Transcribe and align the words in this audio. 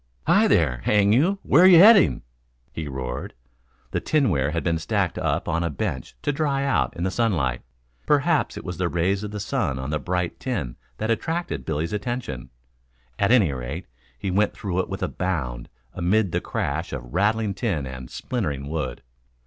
"Hi 0.25 0.47
there, 0.47 0.81
hang 0.85 1.13
you, 1.13 1.37
where 1.43 1.67
you 1.67 1.77
heading?" 1.77 2.23
he 2.73 2.87
roared. 2.87 3.35
The 3.91 3.99
tinware 3.99 4.49
had 4.49 4.63
been 4.63 4.79
stacked 4.79 5.19
up 5.19 5.47
on 5.47 5.63
a 5.63 5.69
bench 5.69 6.15
to 6.23 6.31
dry 6.31 6.63
out 6.63 6.97
in 6.97 7.03
the 7.03 7.11
sunlight. 7.11 7.61
Perhaps 8.07 8.57
it 8.57 8.65
was 8.65 8.77
the 8.77 8.89
rays 8.89 9.23
of 9.23 9.29
the 9.29 9.39
sun 9.39 9.77
on 9.77 9.91
the 9.91 9.99
bright 9.99 10.39
tin 10.39 10.75
that 10.97 11.11
attracted 11.11 11.65
Billy's 11.65 11.93
attention. 11.93 12.49
At 13.19 13.31
any 13.31 13.51
rate 13.53 13.85
he 14.17 14.31
went 14.31 14.55
through 14.55 14.79
it 14.79 14.89
with 14.89 15.03
a 15.03 15.07
bound, 15.07 15.69
amid 15.93 16.31
the 16.31 16.41
crash 16.41 16.93
of 16.93 17.13
rattling 17.13 17.53
tin 17.53 17.85
and 17.85 18.09
splintering 18.09 18.69
wood. 18.69 19.03